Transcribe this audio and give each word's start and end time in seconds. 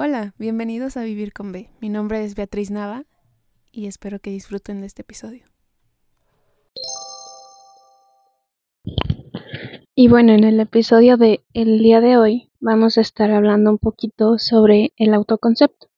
Hola, 0.00 0.32
bienvenidos 0.38 0.96
a 0.96 1.02
Vivir 1.02 1.32
con 1.32 1.50
B. 1.50 1.70
Mi 1.80 1.88
nombre 1.88 2.24
es 2.24 2.36
Beatriz 2.36 2.70
Nava 2.70 3.02
y 3.72 3.88
espero 3.88 4.20
que 4.20 4.30
disfruten 4.30 4.80
de 4.80 4.86
este 4.86 5.02
episodio. 5.02 5.46
Y 9.96 10.06
bueno, 10.06 10.34
en 10.34 10.44
el 10.44 10.60
episodio 10.60 11.16
de 11.16 11.44
el 11.52 11.80
día 11.80 12.00
de 12.00 12.16
hoy 12.16 12.52
vamos 12.60 12.96
a 12.96 13.00
estar 13.00 13.32
hablando 13.32 13.72
un 13.72 13.78
poquito 13.78 14.38
sobre 14.38 14.92
el 14.98 15.14
autoconcepto. 15.14 15.88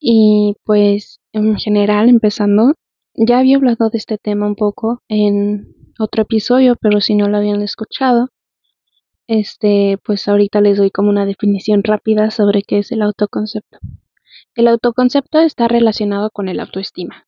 Y 0.00 0.56
pues 0.64 1.20
en 1.34 1.58
general, 1.58 2.08
empezando, 2.08 2.72
ya 3.12 3.40
había 3.40 3.58
hablado 3.58 3.90
de 3.90 3.98
este 3.98 4.16
tema 4.16 4.46
un 4.46 4.56
poco 4.56 5.02
en 5.08 5.76
otro 5.98 6.22
episodio, 6.22 6.74
pero 6.80 7.02
si 7.02 7.16
no 7.16 7.28
lo 7.28 7.36
habían 7.36 7.60
escuchado, 7.60 8.30
este, 9.26 9.98
pues 10.04 10.28
ahorita 10.28 10.60
les 10.60 10.78
doy 10.78 10.90
como 10.90 11.10
una 11.10 11.26
definición 11.26 11.82
rápida 11.82 12.30
sobre 12.30 12.62
qué 12.62 12.78
es 12.78 12.92
el 12.92 13.02
autoconcepto. 13.02 13.78
El 14.54 14.68
autoconcepto 14.68 15.40
está 15.40 15.68
relacionado 15.68 16.30
con 16.30 16.48
el 16.48 16.60
autoestima. 16.60 17.26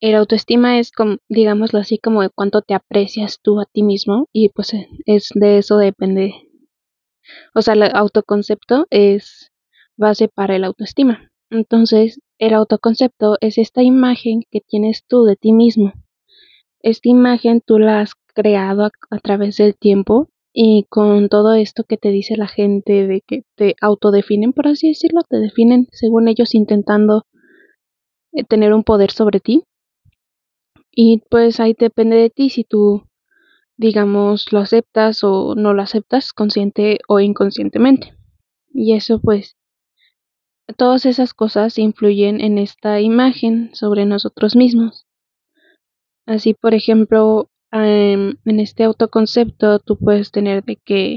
El 0.00 0.14
autoestima 0.14 0.78
es, 0.78 0.92
como, 0.92 1.16
digámoslo 1.28 1.78
así, 1.78 1.98
como 1.98 2.22
de 2.22 2.30
cuánto 2.30 2.62
te 2.62 2.74
aprecias 2.74 3.40
tú 3.42 3.60
a 3.60 3.66
ti 3.66 3.82
mismo 3.82 4.28
y 4.32 4.50
pues 4.50 4.72
es 5.06 5.30
de 5.34 5.58
eso 5.58 5.78
depende. 5.78 6.34
O 7.54 7.62
sea, 7.62 7.74
el 7.74 7.82
autoconcepto 7.82 8.86
es 8.90 9.52
base 9.96 10.28
para 10.28 10.56
el 10.56 10.64
autoestima. 10.64 11.30
Entonces, 11.50 12.20
el 12.38 12.54
autoconcepto 12.54 13.38
es 13.40 13.56
esta 13.56 13.82
imagen 13.82 14.42
que 14.50 14.60
tienes 14.60 15.04
tú 15.06 15.24
de 15.24 15.36
ti 15.36 15.52
mismo. 15.52 15.92
Esta 16.82 17.08
imagen 17.08 17.62
tú 17.64 17.78
la 17.78 18.00
has 18.00 18.12
creado 18.34 18.90
a 19.10 19.18
través 19.18 19.56
del 19.56 19.76
tiempo 19.76 20.28
y 20.58 20.86
con 20.88 21.28
todo 21.28 21.52
esto 21.52 21.84
que 21.84 21.98
te 21.98 22.08
dice 22.08 22.34
la 22.38 22.48
gente 22.48 23.06
de 23.06 23.20
que 23.20 23.42
te 23.56 23.76
autodefinen, 23.82 24.54
por 24.54 24.68
así 24.68 24.88
decirlo, 24.88 25.20
te 25.28 25.36
definen 25.36 25.86
según 25.92 26.28
ellos 26.28 26.54
intentando 26.54 27.26
eh, 28.32 28.42
tener 28.42 28.72
un 28.72 28.82
poder 28.82 29.10
sobre 29.10 29.38
ti. 29.38 29.64
Y 30.90 31.22
pues 31.28 31.60
ahí 31.60 31.76
depende 31.78 32.16
de 32.16 32.30
ti 32.30 32.48
si 32.48 32.64
tú, 32.64 33.02
digamos, 33.76 34.50
lo 34.50 34.60
aceptas 34.60 35.22
o 35.24 35.54
no 35.54 35.74
lo 35.74 35.82
aceptas, 35.82 36.32
consciente 36.32 37.00
o 37.06 37.20
inconscientemente. 37.20 38.14
Y 38.72 38.94
eso 38.94 39.20
pues, 39.20 39.58
todas 40.78 41.04
esas 41.04 41.34
cosas 41.34 41.76
influyen 41.76 42.40
en 42.40 42.56
esta 42.56 43.02
imagen 43.02 43.74
sobre 43.74 44.06
nosotros 44.06 44.56
mismos. 44.56 45.06
Así, 46.24 46.54
por 46.54 46.72
ejemplo, 46.72 47.50
en 48.44 48.60
este 48.60 48.84
autoconcepto 48.84 49.78
tú 49.78 49.98
puedes 49.98 50.30
tener 50.30 50.64
de 50.64 50.76
que 50.76 51.16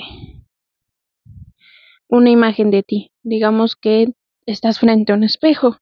una 2.07 2.29
imagen 2.29 2.71
de 2.71 2.83
ti. 2.83 3.11
Digamos 3.23 3.75
que 3.75 4.13
estás 4.45 4.79
frente 4.79 5.11
a 5.11 5.15
un 5.15 5.23
espejo. 5.23 5.77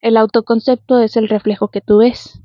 El 0.00 0.16
autoconcepto 0.16 1.00
es 1.00 1.16
el 1.16 1.28
reflejo 1.28 1.68
que 1.68 1.80
tú 1.80 1.98
ves. 1.98 2.42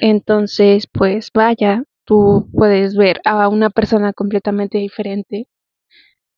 Entonces, 0.00 0.86
pues 0.86 1.30
vaya, 1.34 1.84
tú 2.04 2.48
puedes 2.52 2.96
ver 2.96 3.20
a 3.24 3.48
una 3.48 3.70
persona 3.70 4.12
completamente 4.12 4.78
diferente 4.78 5.48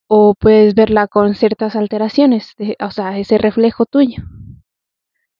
o 0.09 0.35
puedes 0.35 0.75
verla 0.75 1.09
con 1.09 1.35
ciertas 1.35 1.75
alteraciones, 1.77 2.53
de, 2.59 2.77
o 2.81 2.91
sea, 2.91 3.19
ese 3.19 3.39
reflejo 3.39 3.87
tuyo. 3.87 4.23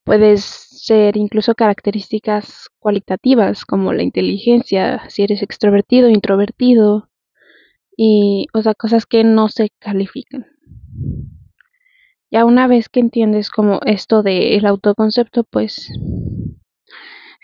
Puedes 0.05 0.43
ser 0.43 1.17
incluso 1.17 1.55
características 1.55 2.69
cualitativas 2.79 3.65
como 3.65 3.93
la 3.93 4.03
inteligencia, 4.03 5.09
si 5.09 5.23
eres 5.23 5.43
extrovertido, 5.43 6.09
introvertido, 6.09 7.09
y, 7.97 8.47
o 8.53 8.63
sea, 8.63 8.75
cosas 8.75 9.07
que 9.07 9.23
no 9.23 9.49
se 9.49 9.71
califican. 9.79 10.47
Ya 12.31 12.45
una 12.45 12.67
vez 12.67 12.89
que 12.89 13.01
entiendes 13.01 13.51
como 13.51 13.81
esto 13.85 14.23
del 14.23 14.65
autoconcepto, 14.65 15.45
pues 15.45 15.89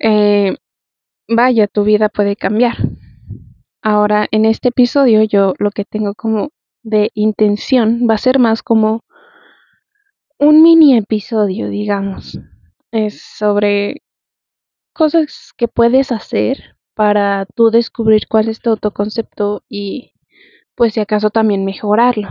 eh, 0.00 0.56
vaya, 1.28 1.66
tu 1.66 1.84
vida 1.84 2.08
puede 2.08 2.36
cambiar. 2.36 2.76
Ahora, 3.82 4.26
en 4.30 4.46
este 4.46 4.68
episodio 4.70 5.22
yo 5.22 5.54
lo 5.58 5.70
que 5.70 5.84
tengo 5.84 6.14
como 6.14 6.50
de 6.82 7.10
intención 7.14 8.06
va 8.08 8.14
a 8.14 8.18
ser 8.18 8.38
más 8.38 8.62
como 8.62 9.02
un 10.38 10.62
mini 10.62 10.96
episodio, 10.96 11.68
digamos. 11.68 12.38
Es 12.92 13.20
sobre 13.20 14.02
cosas 14.94 15.52
que 15.56 15.68
puedes 15.68 16.12
hacer 16.12 16.76
para 16.94 17.46
tú 17.54 17.70
descubrir 17.70 18.28
cuál 18.28 18.48
es 18.48 18.60
tu 18.60 18.70
autoconcepto 18.70 19.62
y 19.68 20.12
pues 20.74 20.94
si 20.94 21.00
acaso 21.00 21.30
también 21.30 21.64
mejorarlo. 21.64 22.28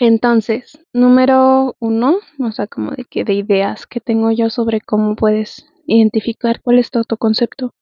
Entonces, 0.00 0.78
número 0.94 1.76
uno, 1.78 2.18
o 2.38 2.52
sea, 2.52 2.66
como 2.66 2.92
de 2.92 3.04
que 3.04 3.24
de 3.24 3.34
ideas 3.34 3.86
que 3.86 4.00
tengo 4.00 4.30
yo 4.30 4.48
sobre 4.48 4.80
cómo 4.80 5.14
puedes 5.14 5.66
identificar 5.86 6.60
cuál 6.62 6.78
es 6.78 6.90
tu 6.90 6.98
autoconcepto. 6.98 7.74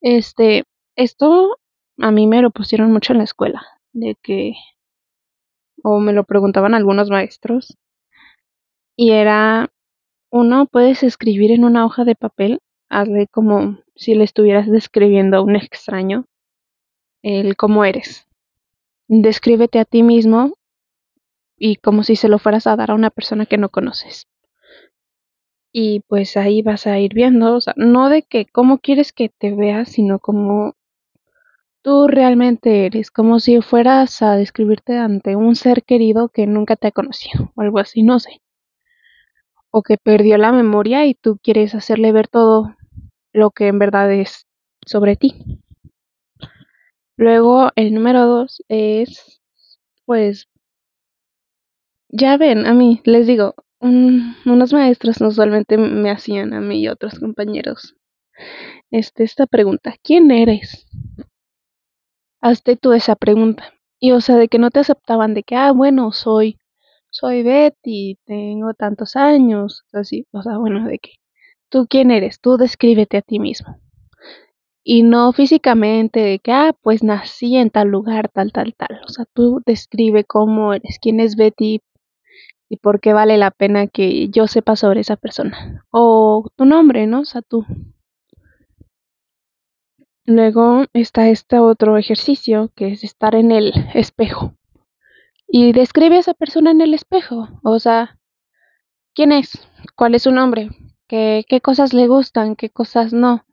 Este, 0.00 0.64
esto 0.96 1.58
a 1.98 2.10
mí 2.12 2.26
me 2.26 2.42
lo 2.42 2.50
pusieron 2.50 2.92
mucho 2.92 3.12
en 3.12 3.18
la 3.18 3.24
escuela, 3.24 3.62
de 3.92 4.16
que, 4.22 4.52
o 5.82 6.00
me 6.00 6.12
lo 6.12 6.24
preguntaban 6.24 6.74
algunos 6.74 7.10
maestros, 7.10 7.76
y 8.96 9.12
era, 9.12 9.72
uno, 10.30 10.66
puedes 10.66 11.02
escribir 11.02 11.52
en 11.52 11.64
una 11.64 11.86
hoja 11.86 12.04
de 12.04 12.14
papel, 12.14 12.60
hazle 12.90 13.26
como 13.28 13.78
si 13.94 14.14
le 14.14 14.24
estuvieras 14.24 14.70
describiendo 14.70 15.38
a 15.38 15.42
un 15.42 15.56
extraño, 15.56 16.26
el 17.22 17.56
cómo 17.56 17.84
eres. 17.84 18.26
Descríbete 19.08 19.78
a 19.78 19.84
ti 19.84 20.02
mismo 20.02 20.54
y 21.56 21.76
como 21.76 22.02
si 22.02 22.16
se 22.16 22.28
lo 22.28 22.38
fueras 22.38 22.66
a 22.66 22.76
dar 22.76 22.90
a 22.90 22.94
una 22.94 23.10
persona 23.10 23.46
que 23.46 23.58
no 23.58 23.68
conoces. 23.68 24.26
Y 25.72 26.00
pues 26.08 26.36
ahí 26.36 26.62
vas 26.62 26.86
a 26.86 26.98
ir 26.98 27.14
viendo, 27.14 27.56
o 27.56 27.60
sea, 27.60 27.74
no 27.76 28.08
de 28.08 28.22
que 28.22 28.46
cómo 28.46 28.78
quieres 28.78 29.12
que 29.12 29.28
te 29.28 29.54
veas, 29.54 29.90
sino 29.90 30.18
como 30.18 30.74
tú 31.82 32.08
realmente 32.08 32.86
eres, 32.86 33.10
como 33.10 33.40
si 33.40 33.60
fueras 33.60 34.22
a 34.22 34.36
describirte 34.36 34.96
ante 34.96 35.36
un 35.36 35.56
ser 35.56 35.84
querido 35.84 36.28
que 36.28 36.46
nunca 36.46 36.76
te 36.76 36.88
ha 36.88 36.92
conocido, 36.92 37.52
o 37.54 37.60
algo 37.60 37.78
así, 37.78 38.02
no 38.02 38.18
sé. 38.20 38.40
O 39.72 39.82
que 39.82 39.96
perdió 39.98 40.38
la 40.38 40.52
memoria 40.52 41.06
y 41.06 41.14
tú 41.14 41.38
quieres 41.42 41.74
hacerle 41.74 42.12
ver 42.12 42.28
todo 42.28 42.76
lo 43.32 43.50
que 43.50 43.68
en 43.68 43.78
verdad 43.78 44.12
es 44.12 44.46
sobre 44.86 45.16
ti. 45.16 45.60
Luego 47.16 47.70
el 47.76 47.94
número 47.94 48.26
dos 48.26 48.62
es, 48.68 49.40
pues, 50.06 50.48
ya 52.08 52.36
ven, 52.36 52.66
a 52.66 52.74
mí, 52.74 53.00
les 53.04 53.26
digo, 53.26 53.54
un, 53.80 54.36
unos 54.44 54.72
maestros 54.72 55.20
usualmente 55.20 55.78
me 55.78 56.10
hacían 56.10 56.52
a 56.52 56.60
mí 56.60 56.80
y 56.80 56.88
otros 56.88 57.18
compañeros 57.18 57.96
este, 58.90 59.24
esta 59.24 59.46
pregunta, 59.46 59.94
¿quién 60.02 60.30
eres? 60.30 60.86
Hazte 62.42 62.76
tú 62.76 62.92
esa 62.92 63.16
pregunta. 63.16 63.74
Y 63.98 64.12
o 64.12 64.20
sea, 64.20 64.36
de 64.36 64.48
que 64.48 64.58
no 64.58 64.70
te 64.70 64.80
aceptaban, 64.80 65.34
de 65.34 65.42
que, 65.42 65.56
ah, 65.56 65.72
bueno, 65.72 66.12
soy, 66.12 66.58
soy 67.10 67.42
Betty, 67.42 68.18
tengo 68.24 68.72
tantos 68.74 69.16
años, 69.16 69.84
así, 69.92 70.26
o 70.32 70.42
sea, 70.42 70.56
bueno, 70.58 70.86
de 70.88 70.98
que, 70.98 71.12
¿tú 71.70 71.86
quién 71.88 72.10
eres? 72.10 72.40
Tú 72.40 72.56
descríbete 72.56 73.18
a 73.18 73.22
ti 73.22 73.38
mismo. 73.40 73.78
Y 74.82 75.02
no 75.02 75.32
físicamente, 75.32 76.20
de 76.20 76.38
que, 76.38 76.52
ah, 76.52 76.72
pues 76.82 77.02
nací 77.02 77.56
en 77.56 77.70
tal 77.70 77.88
lugar, 77.88 78.30
tal, 78.30 78.52
tal, 78.52 78.74
tal. 78.74 79.00
O 79.06 79.08
sea, 79.10 79.26
tú 79.34 79.60
describe 79.66 80.24
cómo 80.24 80.72
eres, 80.74 80.98
quién 81.00 81.20
es 81.20 81.36
Betty 81.36 81.80
y 82.70 82.76
por 82.78 83.00
qué 83.00 83.12
vale 83.12 83.36
la 83.36 83.50
pena 83.50 83.86
que 83.88 84.28
yo 84.30 84.46
sepa 84.46 84.76
sobre 84.76 85.00
esa 85.00 85.16
persona. 85.16 85.84
O 85.90 86.48
tu 86.56 86.64
nombre, 86.64 87.06
¿no? 87.06 87.20
O 87.20 87.24
sea, 87.24 87.42
tú. 87.42 87.66
Luego 90.30 90.84
está 90.92 91.28
este 91.28 91.58
otro 91.58 91.98
ejercicio 91.98 92.70
que 92.76 92.92
es 92.92 93.02
estar 93.02 93.34
en 93.34 93.50
el 93.50 93.72
espejo. 93.94 94.54
Y 95.48 95.72
describe 95.72 96.14
a 96.14 96.20
esa 96.20 96.34
persona 96.34 96.70
en 96.70 96.80
el 96.80 96.94
espejo. 96.94 97.48
O 97.64 97.80
sea, 97.80 98.16
¿quién 99.12 99.32
es? 99.32 99.50
¿Cuál 99.96 100.14
es 100.14 100.22
su 100.22 100.30
nombre? 100.30 100.70
¿Qué, 101.08 101.60
cosas 101.60 101.92
le 101.92 102.06
gustan? 102.06 102.54
¿Qué 102.54 102.70
cosas 102.70 103.12
no? 103.12 103.44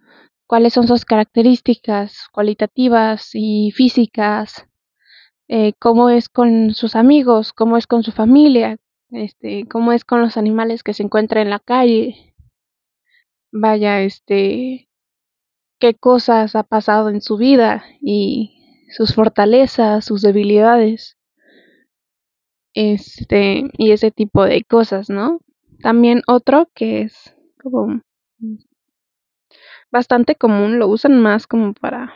¿Cuáles 0.46 0.74
son 0.74 0.88
sus 0.88 1.04
características 1.04 2.28
cualitativas 2.32 3.32
y 3.34 3.72
físicas? 3.72 4.68
Eh, 5.48 5.74
¿Cómo 5.80 6.12
es 6.12 6.30
con 6.30 6.76
sus 6.76 6.96
amigos? 6.96 7.54
¿Cómo 7.54 7.78
es 7.78 7.88
con 7.88 8.04
su 8.04 8.12
familia? 8.12 8.78
Este, 9.10 9.68
¿Cómo 9.68 9.94
es 9.94 10.06
con 10.06 10.22
los 10.22 10.38
animales 10.38 10.84
que 10.84 10.94
se 10.94 11.02
encuentran 11.02 11.48
en 11.48 11.50
la 11.50 11.60
calle? 11.60 12.36
Vaya, 13.52 14.02
este, 14.02 14.88
qué 15.80 15.96
cosas 15.96 16.56
ha 16.56 16.64
pasado 16.64 17.10
en 17.10 17.22
su 17.22 17.38
vida 17.38 17.84
y 18.02 18.86
sus 18.90 19.14
fortalezas, 19.14 20.06
sus 20.06 20.22
debilidades. 20.22 21.18
Este, 22.74 23.72
y 23.78 23.92
ese 23.92 24.12
tipo 24.12 24.44
de 24.46 24.64
cosas, 24.64 25.10
¿no? 25.10 25.40
También 25.82 26.22
otro 26.28 26.70
que 26.74 27.02
es 27.02 27.36
como 27.62 28.02
bastante 29.92 30.36
común, 30.36 30.80
lo 30.80 30.88
usan 30.88 31.20
más 31.20 31.48
como 31.48 31.74
para 31.74 32.14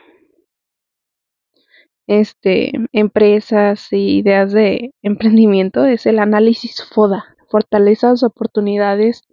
este, 2.07 2.73
empresas 2.91 3.87
y 3.91 4.19
ideas 4.19 4.51
de 4.51 4.93
emprendimiento 5.01 5.85
es 5.85 6.05
el 6.05 6.19
análisis 6.19 6.83
FODA, 6.83 7.35
fortalezas, 7.49 8.23
oportunidades, 8.23 9.23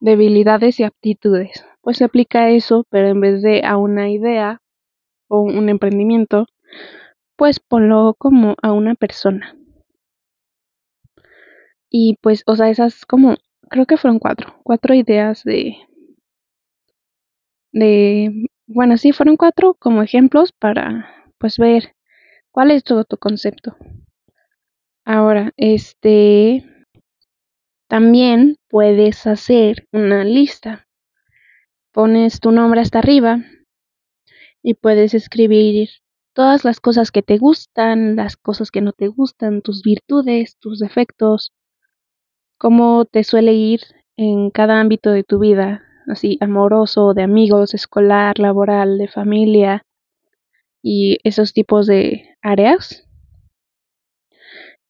debilidades 0.00 0.80
y 0.80 0.84
aptitudes. 0.84 1.64
Pues 1.84 1.98
se 1.98 2.04
aplica 2.04 2.50
eso, 2.50 2.84
pero 2.90 3.06
en 3.06 3.20
vez 3.20 3.40
de 3.40 3.62
a 3.64 3.76
una 3.76 4.10
idea 4.10 4.60
o 5.28 5.40
un 5.42 5.68
emprendimiento, 5.68 6.46
pues 7.36 7.60
ponlo 7.60 8.14
como 8.18 8.56
a 8.62 8.72
una 8.72 8.94
persona. 8.94 9.56
Y 11.90 12.18
pues, 12.20 12.42
o 12.46 12.56
sea, 12.56 12.68
esas 12.68 13.06
como, 13.06 13.36
creo 13.70 13.86
que 13.86 13.96
fueron 13.96 14.18
cuatro, 14.18 14.54
cuatro 14.64 14.94
ideas 14.94 15.44
de, 15.44 15.76
de, 17.72 18.46
bueno, 18.66 18.96
sí, 18.96 19.12
fueron 19.12 19.36
cuatro 19.36 19.74
como 19.74 20.02
ejemplos 20.02 20.52
para, 20.52 21.06
pues, 21.38 21.58
ver 21.58 21.94
cuál 22.52 22.70
es 22.72 22.84
todo 22.84 23.04
tu 23.04 23.18
concepto. 23.18 23.76
Ahora, 25.06 25.52
este, 25.56 26.64
también 27.88 28.56
puedes 28.68 29.26
hacer 29.26 29.86
una 29.90 30.22
lista. 30.22 30.86
Pones 31.94 32.40
tu 32.40 32.50
nombre 32.50 32.80
hasta 32.80 32.98
arriba 32.98 33.38
y 34.64 34.74
puedes 34.74 35.14
escribir 35.14 35.90
todas 36.32 36.64
las 36.64 36.80
cosas 36.80 37.12
que 37.12 37.22
te 37.22 37.38
gustan, 37.38 38.16
las 38.16 38.36
cosas 38.36 38.72
que 38.72 38.80
no 38.80 38.90
te 38.90 39.06
gustan, 39.06 39.62
tus 39.62 39.84
virtudes, 39.84 40.58
tus 40.58 40.80
defectos, 40.80 41.52
cómo 42.58 43.04
te 43.04 43.22
suele 43.22 43.52
ir 43.52 43.82
en 44.16 44.50
cada 44.50 44.80
ámbito 44.80 45.12
de 45.12 45.22
tu 45.22 45.38
vida, 45.38 45.84
así 46.08 46.36
amoroso, 46.40 47.14
de 47.14 47.22
amigos, 47.22 47.74
escolar, 47.74 48.40
laboral, 48.40 48.98
de 48.98 49.06
familia 49.06 49.86
y 50.82 51.18
esos 51.22 51.52
tipos 51.52 51.86
de 51.86 52.36
áreas. 52.42 53.06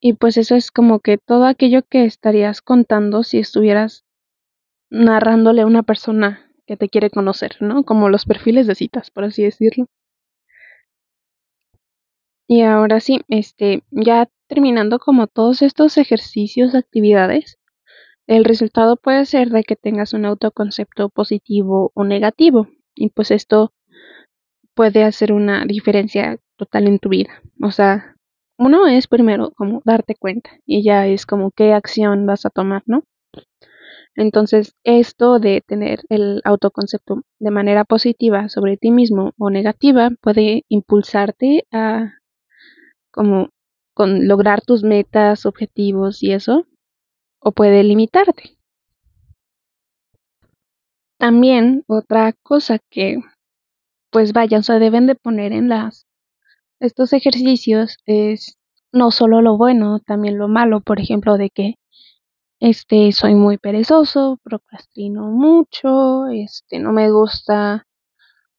Y 0.00 0.14
pues 0.14 0.38
eso 0.38 0.54
es 0.54 0.70
como 0.70 1.00
que 1.00 1.18
todo 1.18 1.44
aquello 1.44 1.82
que 1.82 2.06
estarías 2.06 2.62
contando 2.62 3.24
si 3.24 3.40
estuvieras 3.40 4.06
narrándole 4.88 5.60
a 5.60 5.66
una 5.66 5.82
persona 5.82 6.50
que 6.66 6.76
te 6.76 6.88
quiere 6.88 7.10
conocer, 7.10 7.56
¿no? 7.60 7.84
Como 7.84 8.08
los 8.08 8.24
perfiles 8.26 8.66
de 8.66 8.74
citas, 8.74 9.10
por 9.10 9.24
así 9.24 9.42
decirlo. 9.42 9.86
Y 12.46 12.62
ahora 12.62 13.00
sí, 13.00 13.20
este, 13.28 13.82
ya 13.90 14.28
terminando 14.48 14.98
como 14.98 15.26
todos 15.26 15.62
estos 15.62 15.96
ejercicios, 15.96 16.74
actividades, 16.74 17.58
el 18.26 18.44
resultado 18.44 18.96
puede 18.96 19.26
ser 19.26 19.50
de 19.50 19.64
que 19.64 19.76
tengas 19.76 20.14
un 20.14 20.24
autoconcepto 20.24 21.08
positivo 21.08 21.92
o 21.94 22.04
negativo. 22.04 22.68
Y 22.94 23.10
pues 23.10 23.30
esto 23.30 23.72
puede 24.74 25.04
hacer 25.04 25.32
una 25.32 25.64
diferencia 25.66 26.38
total 26.56 26.86
en 26.86 26.98
tu 26.98 27.08
vida. 27.10 27.42
O 27.62 27.70
sea, 27.70 28.16
uno 28.58 28.86
es 28.86 29.06
primero 29.08 29.52
como 29.52 29.82
darte 29.84 30.14
cuenta 30.14 30.50
y 30.64 30.84
ya 30.84 31.06
es 31.06 31.26
como 31.26 31.50
qué 31.50 31.72
acción 31.72 32.26
vas 32.26 32.46
a 32.46 32.50
tomar, 32.50 32.82
¿no? 32.86 33.04
Entonces, 34.16 34.74
esto 34.84 35.38
de 35.38 35.62
tener 35.66 36.00
el 36.08 36.40
autoconcepto 36.44 37.22
de 37.40 37.50
manera 37.50 37.84
positiva 37.84 38.48
sobre 38.48 38.76
ti 38.76 38.90
mismo 38.90 39.32
o 39.38 39.50
negativa 39.50 40.10
puede 40.20 40.64
impulsarte 40.68 41.66
a 41.72 42.12
como 43.10 43.48
con 43.94 44.26
lograr 44.28 44.60
tus 44.60 44.82
metas, 44.82 45.46
objetivos 45.46 46.22
y 46.22 46.32
eso, 46.32 46.66
o 47.40 47.52
puede 47.52 47.82
limitarte. 47.84 48.58
También 51.18 51.84
otra 51.86 52.32
cosa 52.42 52.78
que, 52.90 53.18
pues 54.10 54.32
vaya, 54.32 54.58
o 54.58 54.62
sea, 54.62 54.78
deben 54.78 55.06
de 55.06 55.14
poner 55.14 55.52
en 55.52 55.68
las 55.68 56.06
estos 56.80 57.12
ejercicios 57.12 57.96
es 58.06 58.58
no 58.92 59.10
solo 59.10 59.40
lo 59.42 59.56
bueno, 59.56 60.00
también 60.00 60.38
lo 60.38 60.48
malo, 60.48 60.80
por 60.80 61.00
ejemplo, 61.00 61.38
de 61.38 61.50
que 61.50 61.74
este 62.64 63.12
soy 63.12 63.34
muy 63.34 63.58
perezoso, 63.58 64.40
procrastino 64.42 65.30
mucho, 65.30 66.28
este 66.28 66.78
no 66.78 66.92
me 66.92 67.10
gusta 67.10 67.86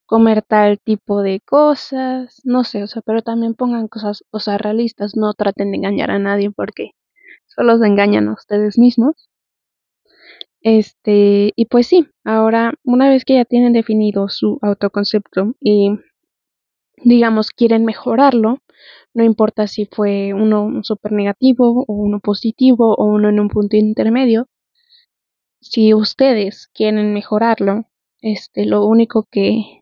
comer 0.06 0.44
tal 0.44 0.80
tipo 0.80 1.24
de 1.24 1.42
cosas, 1.42 2.40
no 2.44 2.64
sé, 2.64 2.84
o 2.84 2.88
sea, 2.88 3.02
pero 3.04 3.24
también 3.24 3.56
pongan 3.56 3.88
cosas, 3.88 4.24
o 4.32 4.40
realistas, 4.60 5.16
no 5.16 5.34
traten 5.34 5.72
de 5.72 5.78
engañar 5.78 6.12
a 6.12 6.20
nadie 6.20 6.52
porque 6.52 6.92
solo 7.48 7.80
se 7.80 7.88
engañan 7.88 8.28
a 8.30 8.34
ustedes 8.34 8.78
mismos. 8.78 9.30
Este, 10.62 11.54
y 11.56 11.66
pues 11.66 11.88
sí, 11.88 12.08
ahora 12.24 12.74
una 12.84 13.10
vez 13.10 13.26
que 13.26 13.36
ya 13.36 13.46
tienen 13.46 13.74
definido 13.74 14.30
su 14.30 14.60
autoconcepto 14.62 15.56
y 15.60 15.90
digamos 17.04 17.52
quieren 17.52 17.86
mejorarlo, 17.86 18.60
no 19.14 19.24
importa 19.24 19.68
si 19.68 19.86
fue 19.86 20.34
uno 20.34 20.84
súper 20.84 21.12
negativo 21.14 21.86
o 21.88 21.94
uno 21.94 22.20
positivo 22.20 22.96
o 22.96 23.06
uno 23.06 23.30
en 23.30 23.40
un 23.40 23.50
punto 23.50 23.78
intermedio, 23.78 24.48
si 25.62 25.94
ustedes 25.94 26.68
quieren 26.74 27.14
mejorarlo, 27.14 27.86
este, 28.22 28.66
lo 28.66 28.86
único 28.86 29.28
que 29.30 29.82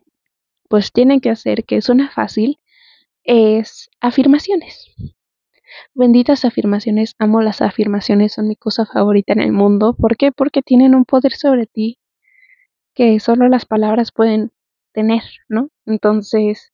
pues 0.68 0.92
tienen 0.92 1.20
que 1.20 1.30
hacer, 1.30 1.64
que 1.64 1.82
suena 1.82 2.10
fácil, 2.10 2.58
es 3.24 3.90
afirmaciones. 4.00 4.86
Benditas 5.94 6.44
afirmaciones, 6.44 7.14
amo 7.18 7.40
las 7.42 7.62
afirmaciones, 7.62 8.34
son 8.34 8.48
mi 8.48 8.56
cosa 8.56 8.86
favorita 8.86 9.32
en 9.32 9.40
el 9.40 9.52
mundo. 9.52 9.94
¿Por 9.94 10.16
qué? 10.16 10.32
Porque 10.32 10.62
tienen 10.62 10.94
un 10.94 11.04
poder 11.04 11.32
sobre 11.32 11.66
ti 11.66 11.98
que 12.94 13.18
solo 13.20 13.48
las 13.48 13.66
palabras 13.66 14.12
pueden 14.12 14.52
tener, 14.92 15.22
¿no? 15.48 15.70
Entonces, 15.86 16.73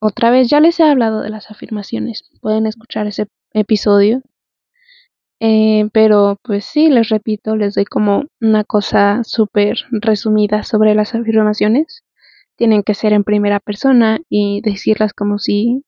otra 0.00 0.30
vez, 0.30 0.48
ya 0.48 0.60
les 0.60 0.78
he 0.80 0.84
hablado 0.84 1.20
de 1.22 1.30
las 1.30 1.50
afirmaciones, 1.50 2.30
pueden 2.40 2.66
escuchar 2.66 3.06
ese 3.06 3.26
episodio. 3.52 4.22
Eh, 5.40 5.88
pero 5.92 6.38
pues 6.42 6.64
sí, 6.64 6.88
les 6.88 7.08
repito, 7.10 7.56
les 7.56 7.74
doy 7.74 7.84
como 7.84 8.24
una 8.40 8.64
cosa 8.64 9.22
súper 9.24 9.76
resumida 9.90 10.62
sobre 10.62 10.94
las 10.94 11.14
afirmaciones. 11.14 12.04
Tienen 12.56 12.82
que 12.82 12.94
ser 12.94 13.12
en 13.12 13.24
primera 13.24 13.60
persona 13.60 14.18
y 14.30 14.62
decirlas 14.62 15.12
como 15.12 15.38
si 15.38 15.84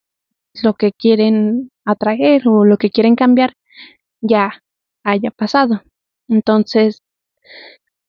lo 0.62 0.74
que 0.74 0.92
quieren 0.92 1.70
atraer 1.84 2.48
o 2.48 2.64
lo 2.64 2.76
que 2.76 2.90
quieren 2.90 3.16
cambiar 3.16 3.54
ya 4.20 4.62
haya 5.04 5.30
pasado. 5.30 5.82
Entonces, 6.28 7.02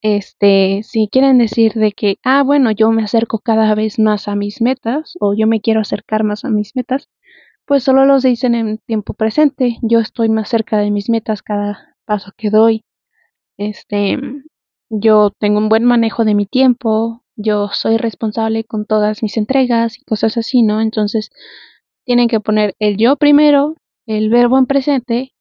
este, 0.02 0.82
si 0.84 1.10
quieren 1.12 1.38
decir 1.38 1.74
de 1.74 1.92
que, 1.92 2.18
ah, 2.24 2.44
bueno, 2.44 2.72
yo 2.72 2.92
me 2.92 3.04
acerco 3.04 3.40
cada 3.40 3.76
vez 3.76 4.00
más 4.00 4.28
a 4.28 4.36
mis 4.36 4.62
metas 4.62 5.14
o 5.20 5.34
yo 5.34 5.48
me 5.48 5.62
quiero 5.62 5.82
acercar 5.82 6.24
más 6.24 6.46
a 6.46 6.50
mis 6.50 6.76
metas, 6.76 7.10
pues 7.66 7.84
solo 7.84 8.06
los 8.06 8.24
dicen 8.24 8.56
en 8.56 8.80
tiempo 8.80 9.14
presente. 9.14 9.78
Yo 9.82 10.00
estoy 10.00 10.30
más 10.30 10.50
cerca 10.50 10.78
de 10.78 10.92
mis 10.92 11.10
metas 11.10 11.44
cada 11.44 11.96
paso 12.06 12.32
que 12.38 12.50
doy. 12.50 12.84
Este, 13.58 14.18
yo 14.90 15.32
tengo 15.40 15.60
un 15.60 15.70
buen 15.70 15.84
manejo 15.86 16.26
de 16.26 16.36
mi 16.36 16.46
tiempo, 16.46 17.24
yo 17.36 17.70
soy 17.74 17.98
responsable 17.98 18.64
con 18.64 18.86
todas 18.86 19.22
mis 19.24 19.38
entregas 19.38 19.98
y 20.00 20.04
cosas 20.04 20.38
así, 20.38 20.64
¿no? 20.64 20.82
Entonces, 20.82 21.30
tienen 22.06 22.28
que 22.28 22.40
poner 22.40 22.76
el 22.80 22.98
yo 22.98 23.18
primero, 23.18 23.76
el 24.08 24.30
verbo 24.30 24.58
en 24.58 24.66
presente 24.66 25.34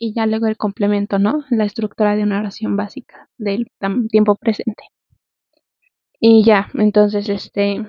y 0.00 0.14
ya 0.14 0.26
luego 0.26 0.46
el 0.46 0.56
complemento, 0.56 1.18
¿no? 1.18 1.44
La 1.50 1.64
estructura 1.66 2.16
de 2.16 2.22
una 2.22 2.40
oración 2.40 2.74
básica 2.74 3.28
del 3.36 3.66
tiempo 4.10 4.34
presente. 4.34 4.84
Y 6.18 6.42
ya, 6.42 6.68
entonces, 6.74 7.28
este, 7.28 7.86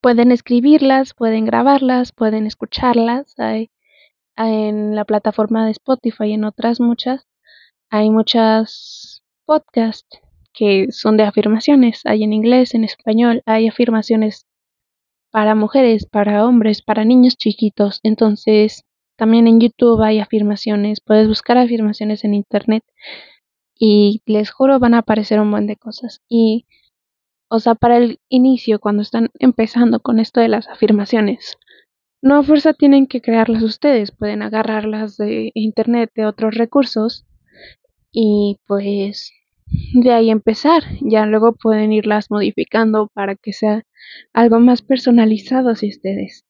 pueden 0.00 0.30
escribirlas, 0.30 1.12
pueden 1.12 1.46
grabarlas, 1.46 2.12
pueden 2.12 2.46
escucharlas. 2.46 3.34
Hay, 3.38 3.70
en 4.36 4.94
la 4.94 5.04
plataforma 5.04 5.64
de 5.64 5.72
Spotify 5.72 6.26
y 6.26 6.32
en 6.34 6.44
otras 6.44 6.80
muchas, 6.80 7.26
hay 7.90 8.10
muchas 8.10 9.22
podcasts 9.44 10.20
que 10.52 10.92
son 10.92 11.16
de 11.16 11.24
afirmaciones. 11.24 12.02
Hay 12.04 12.22
en 12.22 12.32
inglés, 12.32 12.72
en 12.74 12.84
español, 12.84 13.42
hay 13.46 13.66
afirmaciones 13.66 14.46
para 15.32 15.56
mujeres, 15.56 16.06
para 16.06 16.46
hombres, 16.46 16.82
para 16.82 17.04
niños 17.04 17.36
chiquitos. 17.36 17.98
Entonces, 18.04 18.84
también 19.16 19.46
en 19.46 19.60
YouTube 19.60 20.02
hay 20.02 20.20
afirmaciones, 20.20 21.00
puedes 21.00 21.28
buscar 21.28 21.58
afirmaciones 21.58 22.24
en 22.24 22.34
internet 22.34 22.82
y 23.74 24.22
les 24.26 24.50
juro 24.50 24.78
van 24.78 24.94
a 24.94 24.98
aparecer 24.98 25.40
un 25.40 25.50
montón 25.50 25.66
de 25.68 25.76
cosas. 25.76 26.22
Y, 26.28 26.66
o 27.48 27.60
sea, 27.60 27.74
para 27.74 27.98
el 27.98 28.20
inicio, 28.28 28.80
cuando 28.80 29.02
están 29.02 29.30
empezando 29.38 30.00
con 30.00 30.18
esto 30.18 30.40
de 30.40 30.48
las 30.48 30.68
afirmaciones, 30.68 31.56
no 32.22 32.36
a 32.36 32.42
fuerza 32.42 32.72
tienen 32.72 33.06
que 33.06 33.20
crearlas 33.20 33.62
ustedes, 33.62 34.10
pueden 34.10 34.42
agarrarlas 34.42 35.16
de 35.18 35.50
internet, 35.54 36.10
de 36.14 36.26
otros 36.26 36.54
recursos 36.54 37.26
y 38.12 38.60
pues 38.66 39.30
de 39.94 40.12
ahí 40.12 40.30
empezar. 40.30 40.82
Ya 41.02 41.26
luego 41.26 41.52
pueden 41.54 41.92
irlas 41.92 42.30
modificando 42.30 43.08
para 43.12 43.34
que 43.36 43.52
sea 43.52 43.82
algo 44.32 44.60
más 44.60 44.82
personalizado 44.82 45.70
hacia 45.70 45.88
ustedes. 45.90 46.44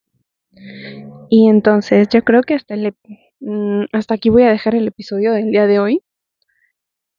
Y 1.30 1.48
entonces 1.48 2.08
yo 2.08 2.22
creo 2.22 2.42
que 2.42 2.54
hasta, 2.54 2.74
el, 2.74 2.94
mm, 3.40 3.84
hasta 3.92 4.14
aquí 4.14 4.30
voy 4.30 4.44
a 4.44 4.50
dejar 4.50 4.74
el 4.74 4.88
episodio 4.88 5.32
del 5.32 5.50
día 5.50 5.66
de 5.66 5.78
hoy. 5.78 6.02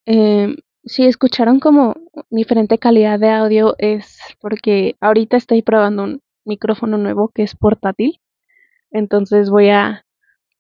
Eh, 0.06 0.56
si 0.84 1.06
escucharon 1.06 1.60
como 1.60 1.96
diferente 2.30 2.78
calidad 2.78 3.20
de 3.20 3.32
audio 3.32 3.76
es 3.80 4.20
porque 4.40 4.96
ahorita 5.02 5.36
estoy 5.38 5.64
probando 5.64 6.04
un 6.04 6.22
micrófono 6.46 6.98
nuevo 6.98 7.30
que 7.30 7.44
es 7.44 7.56
portátil. 7.56 8.20
Entonces 8.92 9.50
voy 9.50 9.70
a 9.70 10.06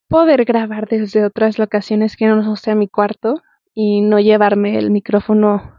poder 0.08 0.46
grabar 0.46 0.88
desde 0.88 1.26
otras 1.26 1.60
locaciones 1.60 2.18
que 2.18 2.28
no 2.28 2.56
sea 2.56 2.76
mi 2.76 2.88
cuarto 2.88 3.42
y 3.74 4.02
no 4.02 4.20
llevarme 4.20 4.78
el 4.78 4.92
micrófono 4.92 5.76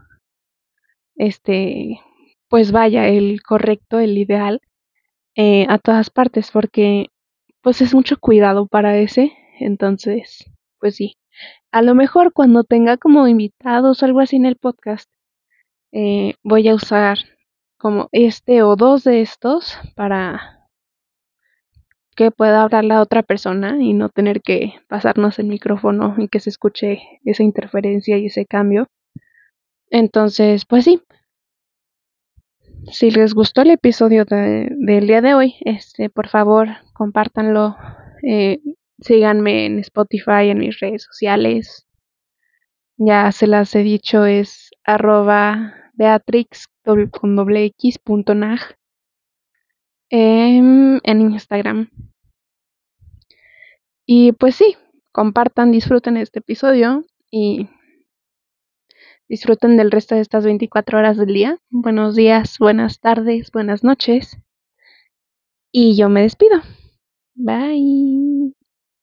este 1.15 1.99
pues 2.47 2.71
vaya 2.71 3.07
el 3.07 3.41
correcto 3.41 3.99
el 3.99 4.17
ideal 4.17 4.61
eh, 5.37 5.65
a 5.69 5.77
todas 5.77 6.09
partes 6.09 6.51
porque 6.51 7.07
pues 7.61 7.81
es 7.81 7.93
mucho 7.93 8.17
cuidado 8.19 8.67
para 8.67 8.97
ese 8.97 9.31
entonces 9.59 10.51
pues 10.79 10.95
sí 10.97 11.15
a 11.71 11.81
lo 11.81 11.95
mejor 11.95 12.33
cuando 12.33 12.65
tenga 12.65 12.97
como 12.97 13.27
invitados 13.27 14.03
o 14.03 14.05
algo 14.05 14.19
así 14.19 14.35
en 14.35 14.45
el 14.45 14.57
podcast 14.57 15.09
eh, 15.93 16.33
voy 16.43 16.67
a 16.67 16.75
usar 16.75 17.19
como 17.77 18.09
este 18.11 18.63
o 18.63 18.75
dos 18.75 19.05
de 19.05 19.21
estos 19.21 19.77
para 19.95 20.57
que 22.17 22.31
pueda 22.31 22.63
hablar 22.63 22.83
la 22.83 22.99
otra 22.99 23.21
persona 23.21 23.77
y 23.79 23.93
no 23.93 24.09
tener 24.09 24.41
que 24.41 24.73
pasarnos 24.89 25.37
el 25.37 25.45
micrófono 25.45 26.15
y 26.17 26.27
que 26.27 26.39
se 26.39 26.49
escuche 26.49 26.99
esa 27.23 27.43
interferencia 27.43 28.17
y 28.17 28.25
ese 28.25 28.47
cambio. 28.47 28.87
Entonces, 29.91 30.65
pues 30.65 30.85
sí. 30.85 31.01
Si 32.91 33.11
les 33.11 33.33
gustó 33.33 33.63
el 33.63 33.71
episodio 33.71 34.23
del 34.25 35.07
día 35.07 35.21
de 35.21 35.33
hoy, 35.33 35.55
este, 35.61 36.09
por 36.09 36.29
favor, 36.29 36.69
compártanlo. 36.93 37.75
Eh, 38.23 38.59
síganme 38.99 39.65
en 39.65 39.79
Spotify, 39.79 40.49
en 40.49 40.59
mis 40.59 40.79
redes 40.79 41.03
sociales. 41.03 41.85
Ya 42.95 43.31
se 43.31 43.47
las 43.47 43.75
he 43.75 43.79
dicho, 43.79 44.25
es 44.25 44.71
arroba 44.85 45.73
beatrix 45.93 46.67
con 46.83 47.11
nag 48.39 48.59
en 50.09 51.01
Instagram. 51.05 51.89
Y 54.05 54.31
pues 54.31 54.55
sí, 54.55 54.77
compartan, 55.11 55.71
disfruten 55.71 56.15
este 56.15 56.39
episodio 56.39 57.03
y 57.29 57.67
disfruten 59.29 59.77
del 59.77 59.91
resto 59.91 60.15
de 60.15 60.21
estas 60.21 60.45
24 60.45 60.97
horas 60.97 61.17
del 61.17 61.33
día. 61.33 61.57
Buenos 61.69 62.15
días, 62.15 62.57
buenas 62.59 62.99
tardes, 62.99 63.51
buenas 63.51 63.83
noches. 63.83 64.37
Y 65.71 65.95
yo 65.97 66.09
me 66.09 66.21
despido. 66.23 66.61
Bye. 67.35 68.53